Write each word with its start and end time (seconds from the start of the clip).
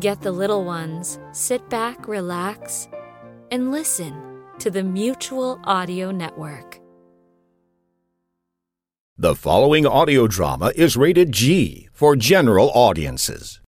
Get 0.00 0.22
the 0.22 0.32
little 0.32 0.64
ones, 0.64 1.18
sit 1.32 1.68
back, 1.68 2.08
relax, 2.08 2.88
and 3.50 3.70
listen 3.70 4.14
to 4.58 4.70
the 4.70 4.82
Mutual 4.82 5.60
Audio 5.64 6.10
Network. 6.10 6.80
The 9.18 9.34
following 9.34 9.86
audio 9.86 10.26
drama 10.26 10.72
is 10.74 10.96
rated 10.96 11.30
G 11.30 11.88
for 11.92 12.16
general 12.16 12.70
audiences. 12.74 13.60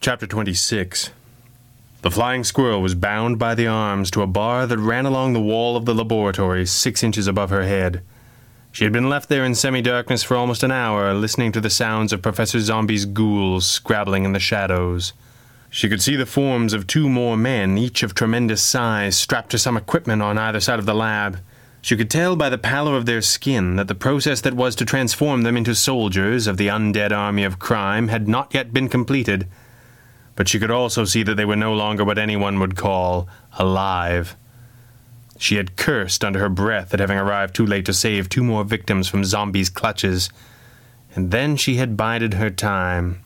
Chapter 0.00 0.26
26 0.26 1.10
The 2.02 2.10
flying 2.10 2.44
squirrel 2.44 2.82
was 2.82 2.94
bound 2.94 3.38
by 3.38 3.54
the 3.54 3.66
arms 3.66 4.10
to 4.12 4.22
a 4.22 4.26
bar 4.26 4.66
that 4.66 4.78
ran 4.78 5.06
along 5.06 5.34
the 5.34 5.40
wall 5.40 5.76
of 5.76 5.84
the 5.84 5.94
laboratory 5.94 6.66
six 6.66 7.02
inches 7.02 7.26
above 7.26 7.50
her 7.50 7.64
head. 7.64 8.02
She 8.76 8.84
had 8.84 8.92
been 8.92 9.08
left 9.08 9.30
there 9.30 9.42
in 9.42 9.54
semi 9.54 9.80
darkness 9.80 10.22
for 10.22 10.36
almost 10.36 10.62
an 10.62 10.70
hour, 10.70 11.14
listening 11.14 11.50
to 11.52 11.62
the 11.62 11.70
sounds 11.70 12.12
of 12.12 12.20
Professor 12.20 12.60
Zombie's 12.60 13.06
ghouls 13.06 13.64
scrabbling 13.64 14.26
in 14.26 14.34
the 14.34 14.38
shadows. 14.38 15.14
She 15.70 15.88
could 15.88 16.02
see 16.02 16.14
the 16.14 16.26
forms 16.26 16.74
of 16.74 16.86
two 16.86 17.08
more 17.08 17.38
men, 17.38 17.78
each 17.78 18.02
of 18.02 18.12
tremendous 18.12 18.60
size, 18.60 19.16
strapped 19.16 19.48
to 19.52 19.58
some 19.58 19.78
equipment 19.78 20.20
on 20.20 20.36
either 20.36 20.60
side 20.60 20.78
of 20.78 20.84
the 20.84 20.92
lab. 20.92 21.38
She 21.80 21.96
could 21.96 22.10
tell 22.10 22.36
by 22.36 22.50
the 22.50 22.58
pallor 22.58 22.98
of 22.98 23.06
their 23.06 23.22
skin 23.22 23.76
that 23.76 23.88
the 23.88 23.94
process 23.94 24.42
that 24.42 24.52
was 24.52 24.76
to 24.76 24.84
transform 24.84 25.40
them 25.40 25.56
into 25.56 25.74
soldiers 25.74 26.46
of 26.46 26.58
the 26.58 26.68
undead 26.68 27.12
army 27.12 27.44
of 27.44 27.58
crime 27.58 28.08
had 28.08 28.28
not 28.28 28.52
yet 28.52 28.74
been 28.74 28.90
completed. 28.90 29.48
But 30.34 30.50
she 30.50 30.58
could 30.58 30.70
also 30.70 31.06
see 31.06 31.22
that 31.22 31.36
they 31.36 31.46
were 31.46 31.56
no 31.56 31.72
longer 31.72 32.04
what 32.04 32.18
anyone 32.18 32.60
would 32.60 32.76
call 32.76 33.26
alive. 33.58 34.36
She 35.38 35.56
had 35.56 35.76
cursed 35.76 36.24
under 36.24 36.38
her 36.38 36.48
breath 36.48 36.94
at 36.94 37.00
having 37.00 37.18
arrived 37.18 37.54
too 37.54 37.66
late 37.66 37.84
to 37.86 37.92
save 37.92 38.28
two 38.28 38.42
more 38.42 38.64
victims 38.64 39.08
from 39.08 39.24
Zombie's 39.24 39.70
clutches. 39.70 40.30
And 41.14 41.30
then 41.30 41.56
she 41.56 41.76
had 41.76 41.96
bided 41.96 42.34
her 42.34 42.50
time. 42.50 43.22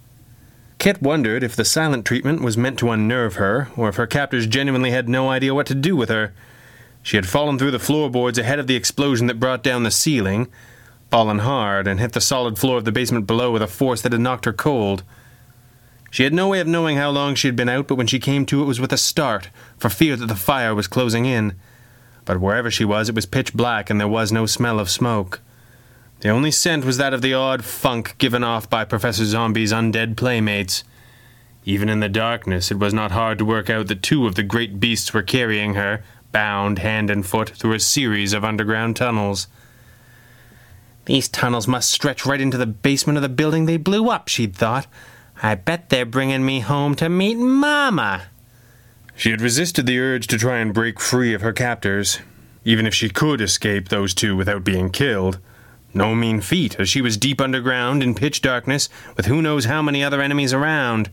Kit 0.78 1.02
wondered 1.02 1.42
if 1.42 1.54
the 1.54 1.64
silent 1.64 2.04
treatment 2.04 2.40
was 2.40 2.56
meant 2.56 2.78
to 2.78 2.90
unnerve 2.90 3.34
her, 3.34 3.68
or 3.76 3.88
if 3.88 3.96
her 3.96 4.06
captors 4.06 4.46
genuinely 4.46 4.90
had 4.90 5.08
no 5.08 5.28
idea 5.28 5.54
what 5.54 5.66
to 5.66 5.74
do 5.74 5.94
with 5.94 6.08
her. 6.08 6.32
She 7.02 7.16
had 7.16 7.28
fallen 7.28 7.58
through 7.58 7.72
the 7.72 7.78
floorboards 7.78 8.38
ahead 8.38 8.58
of 8.58 8.66
the 8.66 8.76
explosion 8.76 9.26
that 9.26 9.40
brought 9.40 9.62
down 9.62 9.82
the 9.82 9.90
ceiling, 9.90 10.48
fallen 11.10 11.40
hard, 11.40 11.86
and 11.86 12.00
hit 12.00 12.12
the 12.12 12.20
solid 12.20 12.58
floor 12.58 12.78
of 12.78 12.84
the 12.84 12.92
basement 12.92 13.26
below 13.26 13.50
with 13.50 13.62
a 13.62 13.66
force 13.66 14.00
that 14.02 14.12
had 14.12 14.20
knocked 14.20 14.46
her 14.46 14.52
cold. 14.52 15.02
She 16.10 16.24
had 16.24 16.32
no 16.32 16.48
way 16.48 16.60
of 16.60 16.66
knowing 16.66 16.96
how 16.96 17.10
long 17.10 17.34
she 17.34 17.48
had 17.48 17.56
been 17.56 17.68
out, 17.68 17.86
but 17.86 17.96
when 17.96 18.06
she 18.06 18.18
came 18.18 18.46
to 18.46 18.62
it 18.62 18.66
was 18.66 18.80
with 18.80 18.92
a 18.92 18.96
start, 18.96 19.50
for 19.76 19.88
fear 19.88 20.16
that 20.16 20.26
the 20.26 20.34
fire 20.34 20.74
was 20.74 20.88
closing 20.88 21.24
in 21.24 21.54
but 22.24 22.40
wherever 22.40 22.70
she 22.70 22.84
was 22.84 23.08
it 23.08 23.14
was 23.14 23.26
pitch 23.26 23.54
black 23.54 23.90
and 23.90 24.00
there 24.00 24.08
was 24.08 24.32
no 24.32 24.46
smell 24.46 24.78
of 24.78 24.90
smoke. 24.90 25.40
The 26.20 26.28
only 26.28 26.50
scent 26.50 26.84
was 26.84 26.98
that 26.98 27.14
of 27.14 27.22
the 27.22 27.32
odd 27.32 27.64
funk 27.64 28.16
given 28.18 28.44
off 28.44 28.68
by 28.68 28.84
Professor 28.84 29.24
Zombie's 29.24 29.72
undead 29.72 30.16
playmates. 30.16 30.84
Even 31.64 31.88
in 31.88 32.00
the 32.00 32.08
darkness, 32.08 32.70
it 32.70 32.78
was 32.78 32.92
not 32.92 33.10
hard 33.10 33.38
to 33.38 33.44
work 33.44 33.70
out 33.70 33.88
that 33.88 34.02
two 34.02 34.26
of 34.26 34.34
the 34.34 34.42
great 34.42 34.80
beasts 34.80 35.14
were 35.14 35.22
carrying 35.22 35.74
her, 35.74 36.02
bound 36.30 36.78
hand 36.78 37.10
and 37.10 37.26
foot, 37.26 37.50
through 37.50 37.72
a 37.72 37.80
series 37.80 38.32
of 38.32 38.44
underground 38.44 38.96
tunnels. 38.96 39.46
These 41.06 41.28
tunnels 41.28 41.66
must 41.66 41.90
stretch 41.90 42.26
right 42.26 42.40
into 42.40 42.58
the 42.58 42.66
basement 42.66 43.16
of 43.16 43.22
the 43.22 43.28
building 43.28 43.64
they 43.64 43.78
blew 43.78 44.10
up, 44.10 44.28
she'd 44.28 44.54
thought. 44.54 44.86
I 45.42 45.54
bet 45.54 45.88
they're 45.88 46.04
bringing 46.04 46.44
me 46.44 46.60
home 46.60 46.94
to 46.96 47.08
meet 47.08 47.36
Mama. 47.38 48.29
She 49.20 49.32
had 49.32 49.42
resisted 49.42 49.84
the 49.84 49.98
urge 49.98 50.28
to 50.28 50.38
try 50.38 50.60
and 50.60 50.72
break 50.72 50.98
free 50.98 51.34
of 51.34 51.42
her 51.42 51.52
captors, 51.52 52.20
even 52.64 52.86
if 52.86 52.94
she 52.94 53.10
could 53.10 53.42
escape 53.42 53.90
those 53.90 54.14
two 54.14 54.34
without 54.34 54.64
being 54.64 54.88
killed. 54.88 55.38
No 55.92 56.14
mean 56.14 56.40
feat, 56.40 56.80
as 56.80 56.88
she 56.88 57.02
was 57.02 57.18
deep 57.18 57.38
underground 57.38 58.02
in 58.02 58.14
pitch 58.14 58.40
darkness, 58.40 58.88
with 59.18 59.26
who 59.26 59.42
knows 59.42 59.66
how 59.66 59.82
many 59.82 60.02
other 60.02 60.22
enemies 60.22 60.54
around. 60.54 61.10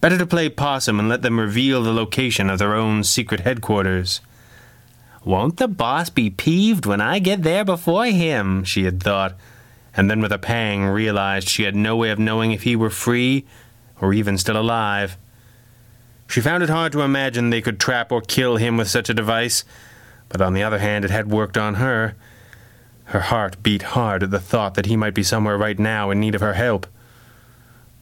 Better 0.00 0.16
to 0.16 0.26
play 0.26 0.48
possum 0.48 1.00
and 1.00 1.08
let 1.08 1.22
them 1.22 1.40
reveal 1.40 1.82
the 1.82 1.92
location 1.92 2.48
of 2.48 2.60
their 2.60 2.72
own 2.72 3.02
secret 3.02 3.40
headquarters. 3.40 4.20
Won't 5.24 5.56
the 5.56 5.66
boss 5.66 6.10
be 6.10 6.30
peeved 6.30 6.86
when 6.86 7.00
I 7.00 7.18
get 7.18 7.42
there 7.42 7.64
before 7.64 8.06
him? 8.06 8.62
she 8.62 8.84
had 8.84 9.02
thought, 9.02 9.34
and 9.96 10.08
then 10.08 10.20
with 10.20 10.30
a 10.30 10.38
pang 10.38 10.84
realized 10.84 11.48
she 11.48 11.64
had 11.64 11.74
no 11.74 11.96
way 11.96 12.10
of 12.10 12.18
knowing 12.20 12.52
if 12.52 12.62
he 12.62 12.76
were 12.76 12.90
free 12.90 13.44
or 14.00 14.12
even 14.12 14.38
still 14.38 14.56
alive. 14.56 15.16
She 16.28 16.40
found 16.40 16.62
it 16.62 16.70
hard 16.70 16.92
to 16.92 17.02
imagine 17.02 17.50
they 17.50 17.62
could 17.62 17.78
trap 17.78 18.10
or 18.10 18.20
kill 18.20 18.56
him 18.56 18.76
with 18.76 18.88
such 18.88 19.08
a 19.08 19.14
device, 19.14 19.64
but 20.28 20.40
on 20.40 20.54
the 20.54 20.62
other 20.62 20.78
hand, 20.78 21.04
it 21.04 21.10
had 21.10 21.30
worked 21.30 21.56
on 21.56 21.74
her. 21.74 22.16
Her 23.06 23.20
heart 23.20 23.62
beat 23.62 23.82
hard 23.82 24.22
at 24.22 24.30
the 24.30 24.40
thought 24.40 24.74
that 24.74 24.86
he 24.86 24.96
might 24.96 25.14
be 25.14 25.22
somewhere 25.22 25.58
right 25.58 25.78
now 25.78 26.10
in 26.10 26.20
need 26.20 26.34
of 26.34 26.40
her 26.40 26.54
help. 26.54 26.86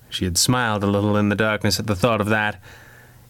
She 0.09 0.25
had 0.25 0.39
smiled 0.39 0.85
a 0.85 0.87
little 0.87 1.17
in 1.17 1.29
the 1.29 1.35
darkness 1.35 1.81
at 1.81 1.87
the 1.87 1.97
thought 1.97 2.21
of 2.21 2.29
that. 2.29 2.61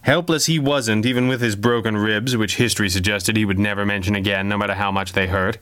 Helpless 0.01 0.47
he 0.47 0.59
wasn't, 0.59 1.05
even 1.05 1.27
with 1.27 1.41
his 1.41 1.55
broken 1.55 1.95
ribs, 1.97 2.35
which 2.35 2.57
history 2.57 2.89
suggested 2.89 3.37
he 3.37 3.45
would 3.45 3.57
never 3.57 3.85
mention 3.85 4.15
again, 4.15 4.49
no 4.49 4.57
matter 4.57 4.73
how 4.73 4.91
much 4.91 5.13
they 5.13 5.27
hurt. 5.27 5.57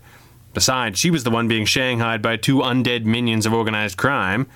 Besides, 0.53 0.99
she 0.99 1.11
was 1.11 1.23
the 1.23 1.29
one 1.29 1.47
being 1.47 1.65
shanghaied 1.65 2.21
by 2.21 2.37
two 2.37 2.57
undead 2.57 3.05
minions 3.05 3.45
of 3.45 3.53
organized 3.53 3.97
crime. 3.97 4.47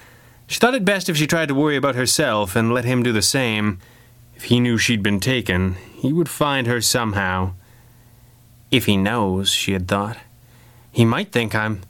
She 0.47 0.59
thought 0.59 0.75
it 0.75 0.86
best 0.86 1.07
if 1.07 1.16
she 1.16 1.28
tried 1.28 1.47
to 1.47 1.56
worry 1.56 1.78
about 1.78 1.96
herself 1.96 2.56
and 2.56 2.74
let 2.74 2.86
him 2.86 3.03
do 3.03 3.13
the 3.13 3.22
same. 3.22 3.80
If 4.35 4.46
he 4.46 4.59
knew 4.59 4.78
she'd 4.78 5.03
been 5.03 5.19
taken, 5.19 5.75
he 5.97 6.13
would 6.13 6.29
find 6.29 6.68
her 6.68 6.81
somehow. 6.81 7.53
If 8.69 8.85
he 8.85 8.97
knows, 8.97 9.50
she 9.50 9.73
had 9.73 9.88
thought, 9.88 10.18
he 10.91 11.06
might 11.06 11.31
think 11.31 11.53
I'm. 11.53 11.81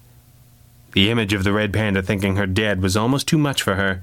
The 0.94 1.12
image 1.12 1.34
of 1.34 1.44
the 1.44 1.54
red 1.54 1.74
panda 1.74 2.02
thinking 2.02 2.38
her 2.38 2.48
dead 2.48 2.82
was 2.82 2.96
almost 2.96 3.28
too 3.28 3.38
much 3.38 3.62
for 3.62 3.76
her. 3.76 4.02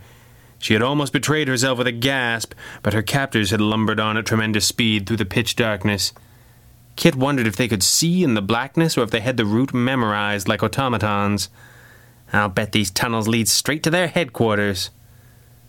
She 0.58 0.74
had 0.74 0.82
almost 0.82 1.12
betrayed 1.12 1.48
herself 1.48 1.78
with 1.78 1.86
a 1.86 1.92
gasp, 1.92 2.52
but 2.82 2.92
her 2.92 3.02
captors 3.02 3.50
had 3.50 3.60
lumbered 3.60 3.98
on 3.98 4.16
at 4.16 4.26
tremendous 4.26 4.66
speed 4.66 5.06
through 5.06 5.16
the 5.16 5.24
pitch 5.24 5.56
darkness. 5.56 6.12
Kit 6.94 7.16
wondered 7.16 7.46
if 7.46 7.56
they 7.56 7.66
could 7.66 7.82
see 7.82 8.22
in 8.22 8.34
the 8.34 8.42
blackness 8.42 8.96
or 8.96 9.02
if 9.02 9.10
they 9.10 9.20
had 9.20 9.36
the 9.36 9.46
route 9.46 9.74
memorized 9.74 10.46
like 10.46 10.62
automatons. 10.62 11.48
I'll 12.32 12.48
bet 12.48 12.72
these 12.72 12.90
tunnels 12.90 13.26
lead 13.26 13.48
straight 13.48 13.82
to 13.82 13.90
their 13.90 14.08
headquarters. 14.08 14.90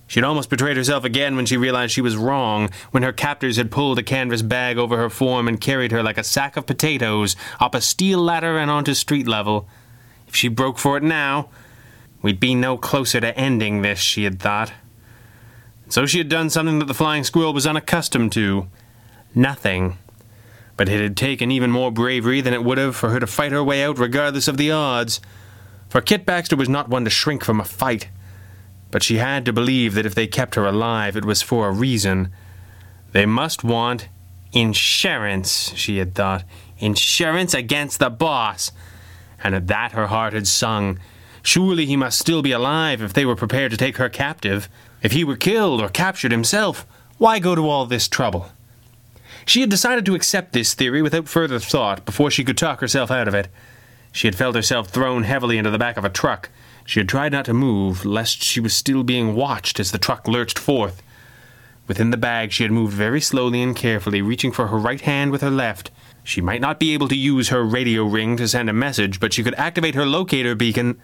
She'd 0.07 0.23
almost 0.23 0.49
betrayed 0.49 0.77
herself 0.77 1.03
again 1.03 1.35
when 1.35 1.45
she 1.45 1.57
realized 1.57 1.93
she 1.93 2.01
was 2.01 2.17
wrong, 2.17 2.69
when 2.91 3.03
her 3.03 3.13
captors 3.13 3.57
had 3.57 3.71
pulled 3.71 3.97
a 3.97 4.03
canvas 4.03 4.41
bag 4.41 4.77
over 4.77 4.97
her 4.97 5.09
form 5.09 5.47
and 5.47 5.59
carried 5.59 5.91
her 5.91 6.03
like 6.03 6.17
a 6.17 6.23
sack 6.23 6.57
of 6.57 6.65
potatoes 6.65 7.35
up 7.59 7.73
a 7.73 7.81
steel 7.81 8.19
ladder 8.19 8.57
and 8.57 8.69
onto 8.69 8.93
street 8.93 9.27
level. 9.27 9.67
If 10.27 10.35
she 10.35 10.49
broke 10.49 10.77
for 10.77 10.97
it 10.97 11.03
now, 11.03 11.49
we'd 12.21 12.39
be 12.39 12.53
no 12.53 12.77
closer 12.77 13.19
to 13.21 13.37
ending 13.37 13.81
this, 13.81 13.99
she 13.99 14.23
had 14.23 14.39
thought. 14.39 14.71
So 15.89 16.05
she 16.05 16.17
had 16.17 16.29
done 16.29 16.49
something 16.49 16.79
that 16.79 16.85
the 16.85 16.93
flying 16.93 17.23
squirrel 17.23 17.53
was 17.53 17.67
unaccustomed 17.67 18.31
to. 18.33 18.67
Nothing. 19.35 19.97
But 20.75 20.89
it 20.89 21.01
had 21.01 21.17
taken 21.17 21.51
even 21.51 21.71
more 21.71 21.91
bravery 21.91 22.41
than 22.41 22.53
it 22.53 22.63
would 22.63 22.77
have 22.77 22.95
for 22.95 23.09
her 23.09 23.19
to 23.19 23.27
fight 23.27 23.51
her 23.51 23.63
way 23.63 23.83
out 23.83 23.99
regardless 23.99 24.47
of 24.47 24.57
the 24.57 24.71
odds. 24.71 25.21
For 25.89 26.01
Kit 26.01 26.25
Baxter 26.25 26.55
was 26.55 26.69
not 26.69 26.89
one 26.89 27.03
to 27.03 27.09
shrink 27.09 27.43
from 27.43 27.59
a 27.59 27.65
fight 27.65 28.09
but 28.93 29.01
she 29.01 29.17
had 29.17 29.43
to 29.43 29.51
believe 29.51 29.95
that 29.95 30.05
if 30.05 30.13
they 30.13 30.27
kept 30.27 30.53
her 30.53 30.67
alive, 30.67 31.17
it 31.17 31.25
was 31.25 31.41
for 31.41 31.67
a 31.67 31.71
reason. 31.71 32.31
They 33.11 33.25
must 33.25 33.63
want 33.63 34.07
insurance, 34.51 35.73
she 35.75 35.97
had 35.97 36.13
thought. 36.13 36.43
Insurance 36.77 37.55
against 37.55 37.97
the 37.97 38.11
boss. 38.11 38.71
And 39.43 39.55
at 39.55 39.65
that 39.65 39.93
her 39.93 40.05
heart 40.05 40.33
had 40.33 40.45
sung. 40.45 40.99
Surely 41.41 41.87
he 41.87 41.97
must 41.97 42.19
still 42.19 42.43
be 42.43 42.51
alive 42.51 43.01
if 43.01 43.13
they 43.13 43.25
were 43.25 43.35
prepared 43.35 43.71
to 43.71 43.77
take 43.77 43.97
her 43.97 44.09
captive. 44.09 44.69
If 45.01 45.13
he 45.13 45.23
were 45.23 45.37
killed 45.37 45.81
or 45.81 45.89
captured 45.89 46.31
himself, 46.31 46.85
why 47.17 47.39
go 47.39 47.55
to 47.55 47.67
all 47.67 47.87
this 47.87 48.07
trouble? 48.07 48.49
She 49.47 49.61
had 49.61 49.71
decided 49.71 50.05
to 50.05 50.13
accept 50.13 50.53
this 50.53 50.75
theory 50.75 51.01
without 51.01 51.27
further 51.27 51.57
thought 51.57 52.05
before 52.05 52.29
she 52.29 52.43
could 52.43 52.59
talk 52.59 52.79
herself 52.79 53.09
out 53.09 53.27
of 53.27 53.33
it. 53.33 53.47
She 54.11 54.27
had 54.27 54.35
felt 54.35 54.55
herself 54.55 54.89
thrown 54.89 55.23
heavily 55.23 55.57
into 55.57 55.71
the 55.71 55.79
back 55.79 55.97
of 55.97 56.05
a 56.05 56.09
truck. 56.09 56.51
She 56.85 56.99
had 56.99 57.09
tried 57.09 57.31
not 57.31 57.45
to 57.45 57.53
move, 57.53 58.06
lest 58.06 58.44
she 58.44 58.59
was 58.59 58.75
still 58.75 59.03
being 59.03 59.35
watched 59.35 59.80
as 59.80 59.91
the 59.91 59.97
truck 59.97 60.27
lurched 60.27 60.59
forth. 60.59 61.01
Within 61.88 62.12
the 62.12 62.18
bag, 62.18 62.51
she 62.51 62.63
had 62.63 62.71
moved 62.71 62.94
very 62.94 63.19
slowly 63.21 63.62
and 63.62 63.75
carefully, 63.75 64.21
reaching 64.21 64.51
for 64.51 64.68
her 64.68 64.77
right 64.77 65.01
hand 65.01 65.31
with 65.31 65.41
her 65.41 65.50
left. 65.50 65.91
She 66.24 66.39
might 66.39 66.62
not 66.62 66.80
be 66.80 66.94
able 66.94 67.09
to 67.09 67.15
use 67.15 67.50
her 67.50 67.63
radio 67.63 68.06
ring 68.06 68.38
to 68.38 68.47
send 68.47 68.69
a 68.69 68.74
message, 68.74 69.19
but 69.19 69.33
she 69.33 69.44
could 69.44 69.56
activate 69.56 69.95
her 69.95 70.06
locator 70.06 70.56
beacon. 70.56 71.00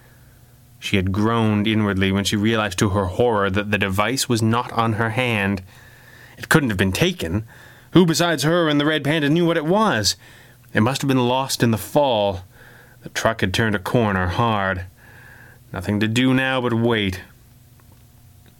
She 0.78 0.96
had 0.96 1.12
groaned 1.12 1.66
inwardly 1.66 2.10
when 2.10 2.24
she 2.24 2.36
realized 2.36 2.78
to 2.78 2.90
her 2.90 3.04
horror 3.04 3.50
that 3.50 3.70
the 3.70 3.76
device 3.76 4.28
was 4.28 4.40
not 4.40 4.72
on 4.72 4.94
her 4.94 5.10
hand. 5.10 5.62
It 6.38 6.48
couldn't 6.48 6.70
have 6.70 6.78
been 6.78 6.92
taken. 6.92 7.46
Who 7.92 8.06
besides 8.06 8.44
her 8.44 8.68
and 8.68 8.80
the 8.80 8.86
red 8.86 9.04
panda 9.04 9.28
knew 9.28 9.44
what 9.44 9.58
it 9.58 9.66
was? 9.66 10.16
It 10.72 10.80
must 10.80 11.02
have 11.02 11.08
been 11.08 11.28
lost 11.28 11.62
in 11.62 11.70
the 11.70 11.76
fall. 11.76 12.44
The 13.02 13.10
truck 13.10 13.42
had 13.42 13.52
turned 13.52 13.74
a 13.74 13.80
corner 13.80 14.28
hard. 14.28 14.86
Nothing 15.72 16.00
to 16.00 16.08
do 16.08 16.34
now 16.34 16.60
but 16.60 16.74
wait. 16.74 17.20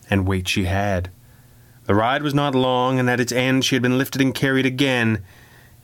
And 0.08 0.26
wait 0.26 0.48
she 0.48 0.64
had. 0.64 1.10
The 1.86 1.94
ride 1.94 2.22
was 2.22 2.34
not 2.34 2.54
long, 2.54 2.98
and 2.98 3.10
at 3.10 3.20
its 3.20 3.32
end 3.32 3.64
she 3.64 3.74
had 3.74 3.82
been 3.82 3.98
lifted 3.98 4.20
and 4.20 4.34
carried 4.34 4.66
again. 4.66 5.24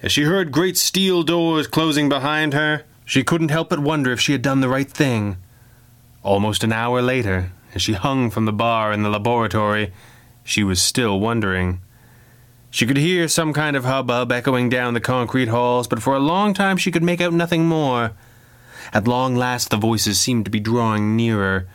As 0.02 0.12
she 0.12 0.22
heard 0.22 0.52
great 0.52 0.76
steel 0.76 1.22
doors 1.22 1.66
closing 1.66 2.08
behind 2.08 2.52
her, 2.52 2.84
she 3.04 3.24
couldn't 3.24 3.50
help 3.50 3.70
but 3.70 3.78
wonder 3.80 4.12
if 4.12 4.20
she 4.20 4.32
had 4.32 4.42
done 4.42 4.60
the 4.60 4.68
right 4.68 4.90
thing. 4.90 5.36
Almost 6.22 6.62
an 6.64 6.72
hour 6.72 7.02
later, 7.02 7.52
as 7.74 7.82
she 7.82 7.94
hung 7.94 8.30
from 8.30 8.44
the 8.44 8.52
bar 8.52 8.92
in 8.92 9.02
the 9.02 9.08
laboratory, 9.08 9.92
she 10.44 10.62
was 10.62 10.80
still 10.80 11.18
wondering. 11.18 11.80
She 12.70 12.86
could 12.86 12.96
hear 12.96 13.26
some 13.26 13.52
kind 13.52 13.74
of 13.76 13.84
hubbub 13.84 14.30
echoing 14.30 14.68
down 14.68 14.94
the 14.94 15.00
concrete 15.00 15.48
halls, 15.48 15.88
but 15.88 16.02
for 16.02 16.14
a 16.14 16.20
long 16.20 16.52
time 16.52 16.76
she 16.76 16.90
could 16.92 17.02
make 17.02 17.20
out 17.20 17.32
nothing 17.32 17.66
more. 17.66 18.12
At 18.92 19.08
long 19.08 19.36
last 19.36 19.70
the 19.70 19.76
voices 19.76 20.18
seemed 20.20 20.44
to 20.44 20.50
be 20.50 20.60
drawing 20.60 21.16
nearer. 21.16 21.68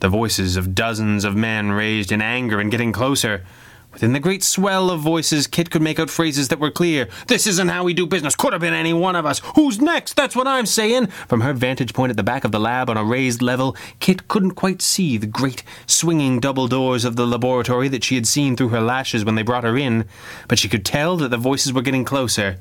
The 0.00 0.08
voices 0.08 0.56
of 0.56 0.74
dozens 0.74 1.24
of 1.24 1.34
men 1.34 1.72
raised 1.72 2.12
in 2.12 2.22
anger 2.22 2.60
and 2.60 2.70
getting 2.70 2.92
closer. 2.92 3.44
Within 3.92 4.12
the 4.12 4.20
great 4.20 4.44
swell 4.44 4.90
of 4.90 5.00
voices, 5.00 5.46
Kit 5.46 5.70
could 5.70 5.82
make 5.82 5.98
out 5.98 6.10
phrases 6.10 6.48
that 6.48 6.60
were 6.60 6.70
clear. 6.70 7.08
This 7.26 7.46
isn't 7.46 7.68
how 7.68 7.82
we 7.82 7.94
do 7.94 8.06
business. 8.06 8.36
Could 8.36 8.52
have 8.52 8.60
been 8.60 8.74
any 8.74 8.92
one 8.92 9.16
of 9.16 9.26
us. 9.26 9.40
Who's 9.56 9.80
next? 9.80 10.14
That's 10.14 10.36
what 10.36 10.46
I'm 10.46 10.66
saying. 10.66 11.06
From 11.26 11.40
her 11.40 11.52
vantage 11.52 11.94
point 11.94 12.10
at 12.10 12.16
the 12.16 12.22
back 12.22 12.44
of 12.44 12.52
the 12.52 12.60
lab 12.60 12.90
on 12.90 12.96
a 12.96 13.02
raised 13.02 13.42
level, 13.42 13.76
Kit 13.98 14.28
couldn't 14.28 14.52
quite 14.52 14.82
see 14.82 15.16
the 15.16 15.26
great 15.26 15.64
swinging 15.86 16.38
double 16.38 16.68
doors 16.68 17.04
of 17.04 17.16
the 17.16 17.26
laboratory 17.26 17.88
that 17.88 18.04
she 18.04 18.14
had 18.14 18.26
seen 18.26 18.56
through 18.56 18.68
her 18.68 18.80
lashes 18.80 19.24
when 19.24 19.34
they 19.34 19.42
brought 19.42 19.64
her 19.64 19.76
in, 19.76 20.04
but 20.46 20.58
she 20.58 20.68
could 20.68 20.84
tell 20.84 21.16
that 21.16 21.30
the 21.30 21.36
voices 21.36 21.72
were 21.72 21.82
getting 21.82 22.04
closer. 22.04 22.58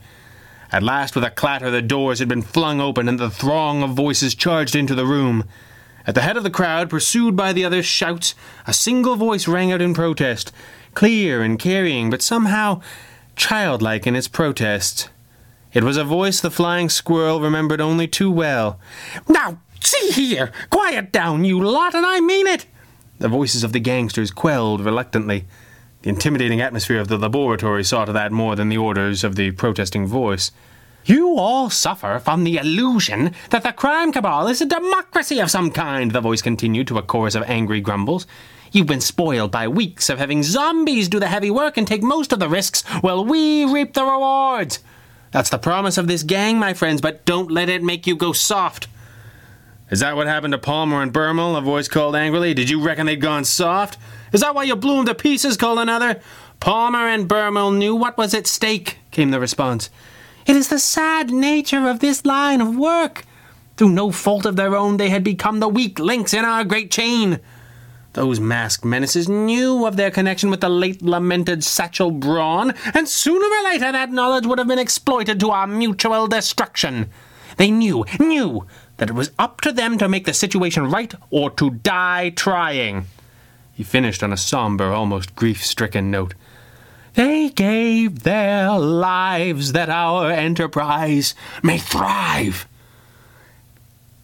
At 0.71 0.83
last, 0.83 1.15
with 1.15 1.23
a 1.23 1.29
clatter, 1.29 1.71
the 1.71 1.81
doors 1.81 2.19
had 2.19 2.27
been 2.27 2.41
flung 2.41 2.81
open 2.81 3.07
and 3.07 3.19
the 3.19 3.29
throng 3.29 3.83
of 3.83 3.91
voices 3.91 4.35
charged 4.35 4.75
into 4.75 4.95
the 4.95 5.05
room. 5.05 5.45
At 6.05 6.15
the 6.15 6.21
head 6.21 6.37
of 6.37 6.43
the 6.43 6.49
crowd, 6.49 6.89
pursued 6.89 7.35
by 7.35 7.53
the 7.53 7.65
other 7.65 7.83
shouts, 7.83 8.35
a 8.65 8.73
single 8.73 9.15
voice 9.15 9.47
rang 9.47 9.71
out 9.71 9.81
in 9.81 9.93
protest 9.93 10.51
clear 10.97 11.43
and 11.43 11.59
carrying, 11.59 12.09
but 12.09 12.23
somehow 12.23 12.81
childlike 13.35 14.07
in 14.07 14.15
its 14.15 14.27
protest. 14.27 15.09
It 15.71 15.83
was 15.83 15.95
a 15.95 16.03
voice 16.03 16.41
the 16.41 16.49
flying 16.49 16.89
squirrel 16.89 17.39
remembered 17.39 17.79
only 17.79 18.07
too 18.07 18.31
well. 18.31 18.79
Now, 19.29 19.59
see 19.79 20.09
here! 20.09 20.51
Quiet 20.71 21.11
down, 21.11 21.45
you 21.45 21.61
lot, 21.61 21.93
and 21.93 22.03
I 22.03 22.19
mean 22.19 22.47
it! 22.47 22.65
The 23.19 23.27
voices 23.27 23.63
of 23.63 23.73
the 23.73 23.79
gangsters 23.79 24.31
quelled 24.31 24.81
reluctantly. 24.81 25.45
The 26.03 26.09
intimidating 26.09 26.61
atmosphere 26.61 26.99
of 26.99 27.07
the 27.07 27.17
laboratory 27.17 27.83
saw 27.83 28.05
to 28.05 28.13
that 28.13 28.31
more 28.31 28.55
than 28.55 28.69
the 28.69 28.77
orders 28.77 29.23
of 29.23 29.35
the 29.35 29.51
protesting 29.51 30.05
voice. 30.05 30.51
You 31.05 31.37
all 31.37 31.69
suffer 31.69 32.19
from 32.19 32.43
the 32.43 32.57
illusion 32.57 33.33
that 33.49 33.63
the 33.63 33.71
crime 33.71 34.11
cabal 34.11 34.47
is 34.47 34.61
a 34.61 34.65
democracy 34.65 35.39
of 35.39 35.49
some 35.49 35.71
kind, 35.71 36.11
the 36.11 36.21
voice 36.21 36.41
continued 36.41 36.87
to 36.87 36.97
a 36.97 37.01
chorus 37.01 37.33
of 37.33 37.43
angry 37.43 37.81
grumbles. 37.81 38.27
You've 38.71 38.87
been 38.87 39.01
spoiled 39.01 39.49
by 39.49 39.67
weeks 39.67 40.09
of 40.09 40.19
having 40.19 40.43
zombies 40.43 41.07
do 41.07 41.19
the 41.19 41.27
heavy 41.27 41.49
work 41.49 41.77
and 41.77 41.87
take 41.87 42.03
most 42.03 42.33
of 42.33 42.39
the 42.39 42.49
risks 42.49 42.83
while 43.01 43.23
we 43.23 43.65
reap 43.65 43.93
the 43.93 44.03
rewards. 44.03 44.79
That's 45.31 45.49
the 45.49 45.57
promise 45.57 45.97
of 45.97 46.07
this 46.07 46.23
gang, 46.23 46.59
my 46.59 46.73
friends, 46.73 47.01
but 47.01 47.25
don't 47.25 47.51
let 47.51 47.69
it 47.69 47.83
make 47.83 48.05
you 48.05 48.15
go 48.15 48.33
soft. 48.33 48.87
Is 49.89 50.01
that 50.01 50.17
what 50.17 50.27
happened 50.27 50.51
to 50.51 50.57
Palmer 50.57 51.01
and 51.01 51.13
Bermel? 51.13 51.57
A 51.57 51.61
voice 51.61 51.87
called 51.87 52.15
angrily. 52.15 52.53
Did 52.53 52.69
you 52.69 52.81
reckon 52.81 53.05
they'd 53.05 53.21
gone 53.21 53.45
soft? 53.45 53.97
Is 54.33 54.41
that 54.41 54.53
why 54.53 54.63
you 54.63 54.75
blew 54.75 54.99
'em 54.99 55.05
to 55.05 55.15
pieces? 55.15 55.55
called 55.55 55.79
another. 55.79 56.19
Palmer 56.59 57.07
and 57.07 57.27
Bermel 57.27 57.73
knew 57.73 57.95
what 57.95 58.17
was 58.17 58.33
at 58.33 58.47
stake, 58.47 58.97
came 59.11 59.31
the 59.31 59.39
response. 59.39 59.89
It 60.45 60.57
is 60.57 60.67
the 60.67 60.79
sad 60.79 61.31
nature 61.31 61.87
of 61.87 61.99
this 61.99 62.25
line 62.25 62.59
of 62.59 62.75
work. 62.75 63.23
Through 63.77 63.89
no 63.89 64.11
fault 64.11 64.45
of 64.45 64.57
their 64.57 64.75
own, 64.75 64.97
they 64.97 65.09
had 65.09 65.23
become 65.23 65.59
the 65.59 65.69
weak 65.69 65.99
links 65.99 66.33
in 66.33 66.43
our 66.43 66.65
great 66.65 66.91
chain. 66.91 67.39
Those 68.11 68.39
masked 68.39 68.83
menaces 68.83 69.29
knew 69.29 69.85
of 69.85 69.95
their 69.95 70.11
connection 70.11 70.49
with 70.49 70.59
the 70.59 70.69
late 70.69 71.01
lamented 71.01 71.63
Satchel 71.63 72.11
Braun, 72.11 72.73
and 72.93 73.07
sooner 73.07 73.45
or 73.45 73.63
later 73.63 73.91
that 73.91 74.11
knowledge 74.11 74.47
would 74.47 74.57
have 74.57 74.67
been 74.67 74.79
exploited 74.79 75.39
to 75.39 75.51
our 75.51 75.67
mutual 75.67 76.27
destruction. 76.27 77.09
They 77.57 77.69
knew, 77.71 78.05
knew, 78.19 78.65
that 78.97 79.09
it 79.09 79.13
was 79.13 79.31
up 79.39 79.61
to 79.61 79.71
them 79.71 79.97
to 79.97 80.09
make 80.09 80.25
the 80.25 80.33
situation 80.33 80.89
right 80.89 81.13
or 81.29 81.49
to 81.51 81.69
die 81.69 82.29
trying. 82.29 83.05
He 83.73 83.83
finished 83.83 84.23
on 84.23 84.33
a 84.33 84.37
somber, 84.37 84.91
almost 84.91 85.35
grief 85.35 85.63
stricken 85.63 86.09
note. 86.09 86.33
They 87.13 87.49
gave 87.49 88.23
their 88.23 88.77
lives 88.77 89.71
that 89.73 89.89
our 89.89 90.31
enterprise 90.31 91.35
may 91.63 91.77
thrive. 91.77 92.67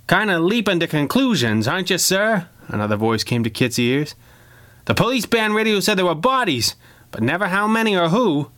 Kinda 0.08 0.40
leaping 0.40 0.80
to 0.80 0.88
conclusions, 0.88 1.68
aren't 1.68 1.90
you, 1.90 1.98
sir? 1.98 2.48
Another 2.68 2.96
voice 2.96 3.24
came 3.24 3.44
to 3.44 3.50
Kit's 3.50 3.80
ears. 3.80 4.16
The 4.86 4.94
police 4.94 5.25
band 5.25 5.56
radio 5.56 5.80
said 5.80 5.98
there 5.98 6.06
were 6.06 6.16
bodies, 6.16 6.75
but 7.12 7.24
never 7.24 7.48
how 7.48 7.68
many 7.68 7.96
or 7.96 8.10
who. 8.10 8.50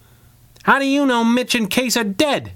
How 0.64 0.80
do 0.80 0.86
you 0.86 1.06
know 1.06 1.24
Mitch 1.24 1.56
and 1.56 1.70
Case 1.70 1.96
are 1.96 2.04
dead? 2.04 2.54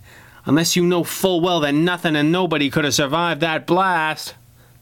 Unless 0.49 0.75
you 0.75 0.83
know 0.83 1.03
full 1.03 1.41
well 1.41 1.59
that 1.59 1.75
nothing 1.75 2.15
and 2.15 2.31
nobody 2.31 2.71
could 2.71 2.83
have 2.83 2.95
survived 2.95 3.39
that 3.41 3.67
blast. 3.67 4.33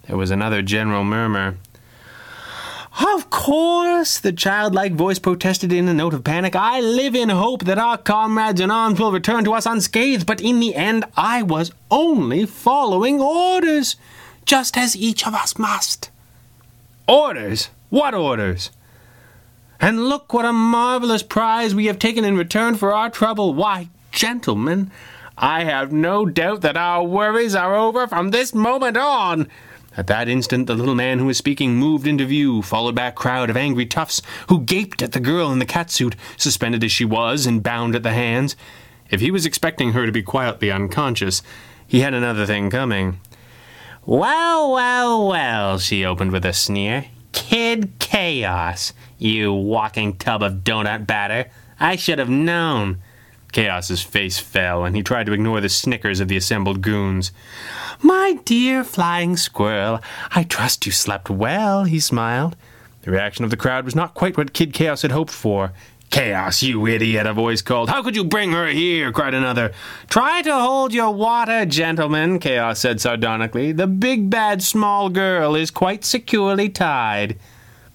There 0.07 0.15
was 0.15 0.31
another 0.31 0.61
general 0.61 1.03
murmur. 1.03 1.57
Of 3.05 3.29
course, 3.29 4.17
the 4.17 4.31
childlike 4.31 4.93
voice 4.93 5.19
protested 5.19 5.73
in 5.73 5.89
a 5.89 5.93
note 5.93 6.13
of 6.13 6.23
panic. 6.23 6.55
I 6.55 6.79
live 6.79 7.15
in 7.15 7.27
hope 7.27 7.65
that 7.65 7.77
our 7.77 7.97
comrades 7.97 8.61
in 8.61 8.71
arms 8.71 8.97
will 8.97 9.11
return 9.11 9.43
to 9.43 9.55
us 9.55 9.65
unscathed, 9.65 10.25
but 10.25 10.39
in 10.39 10.61
the 10.61 10.73
end, 10.73 11.03
I 11.17 11.43
was 11.43 11.73
only 11.91 12.45
following 12.45 13.19
orders, 13.19 13.97
just 14.45 14.77
as 14.77 14.95
each 14.95 15.27
of 15.27 15.33
us 15.33 15.59
must. 15.59 16.09
Orders? 17.09 17.71
What 17.89 18.15
orders? 18.15 18.71
And 19.81 20.07
look 20.07 20.31
what 20.31 20.45
a 20.45 20.53
marvelous 20.53 21.23
prize 21.23 21.75
we 21.75 21.87
have 21.87 21.99
taken 21.99 22.23
in 22.23 22.37
return 22.37 22.75
for 22.75 22.93
our 22.93 23.09
trouble. 23.09 23.53
Why, 23.53 23.89
gentlemen, 24.13 24.91
I 25.37 25.65
have 25.65 25.91
no 25.91 26.25
doubt 26.25 26.61
that 26.61 26.77
our 26.77 27.03
worries 27.03 27.53
are 27.53 27.75
over 27.75 28.07
from 28.07 28.31
this 28.31 28.55
moment 28.55 28.97
on. 28.97 29.47
At 29.95 30.07
that 30.07 30.27
instant, 30.27 30.67
the 30.67 30.75
little 30.75 30.95
man 30.95 31.19
who 31.19 31.25
was 31.25 31.37
speaking 31.37 31.75
moved 31.75 32.07
into 32.07 32.25
view, 32.25 32.61
followed 32.61 32.95
by 32.95 33.07
a 33.07 33.11
crowd 33.11 33.49
of 33.49 33.57
angry 33.57 33.85
toughs 33.85 34.21
who 34.49 34.61
gaped 34.61 35.01
at 35.01 35.11
the 35.11 35.19
girl 35.19 35.51
in 35.51 35.59
the 35.59 35.65
catsuit, 35.65 36.15
suspended 36.37 36.83
as 36.83 36.91
she 36.91 37.05
was 37.05 37.45
and 37.45 37.63
bound 37.63 37.95
at 37.95 38.03
the 38.03 38.13
hands. 38.13 38.55
If 39.09 39.21
he 39.21 39.31
was 39.31 39.45
expecting 39.45 39.93
her 39.93 40.05
to 40.05 40.11
be 40.11 40.23
quietly 40.23 40.71
unconscious, 40.71 41.41
he 41.87 42.01
had 42.01 42.13
another 42.13 42.45
thing 42.45 42.69
coming. 42.69 43.19
Well, 44.05 44.71
well, 44.71 45.27
well, 45.27 45.79
she 45.79 46.05
opened 46.05 46.31
with 46.31 46.45
a 46.45 46.53
sneer. 46.53 47.05
Kid 47.31 47.93
Chaos, 47.99 48.93
you 49.17 49.53
walking 49.53 50.15
tub 50.15 50.41
of 50.41 50.63
donut 50.63 51.05
batter. 51.05 51.49
I 51.79 51.95
should 51.95 52.19
have 52.19 52.29
known. 52.29 53.01
Chaos's 53.51 54.01
face 54.01 54.39
fell, 54.39 54.85
and 54.85 54.95
he 54.95 55.03
tried 55.03 55.25
to 55.25 55.33
ignore 55.33 55.61
the 55.61 55.69
snickers 55.69 56.19
of 56.19 56.27
the 56.27 56.37
assembled 56.37 56.81
goons. 56.81 57.31
My 58.01 58.37
dear 58.45 58.83
flying 58.83 59.37
squirrel, 59.37 59.99
I 60.31 60.43
trust 60.43 60.85
you 60.85 60.91
slept 60.91 61.29
well, 61.29 61.85
he 61.85 61.99
smiled. 61.99 62.55
The 63.01 63.11
reaction 63.11 63.45
of 63.45 63.51
the 63.51 63.57
crowd 63.57 63.85
was 63.85 63.95
not 63.95 64.13
quite 64.13 64.37
what 64.37 64.53
Kid 64.53 64.73
Chaos 64.73 65.01
had 65.01 65.11
hoped 65.11 65.31
for. 65.31 65.71
Chaos, 66.09 66.63
you 66.63 66.87
idiot, 66.87 67.25
a 67.25 67.33
voice 67.33 67.61
called. 67.61 67.89
How 67.89 68.01
could 68.01 68.15
you 68.15 68.23
bring 68.23 68.51
her 68.51 68.67
here? 68.67 69.11
cried 69.11 69.33
another. 69.33 69.73
Try 70.09 70.41
to 70.41 70.53
hold 70.53 70.93
your 70.93 71.11
water, 71.11 71.65
gentlemen, 71.65 72.39
Chaos 72.39 72.79
said 72.79 73.01
sardonically. 73.01 73.71
The 73.73 73.87
big 73.87 74.29
bad 74.29 74.63
small 74.63 75.09
girl 75.09 75.55
is 75.55 75.69
quite 75.69 76.05
securely 76.05 76.69
tied. 76.69 77.37